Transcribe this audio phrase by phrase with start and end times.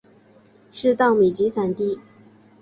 [0.71, 1.99] 是稻米集散地。